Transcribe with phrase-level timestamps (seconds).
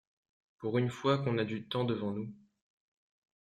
[0.57, 2.33] Pour une fois qu’on a du temps devant nous...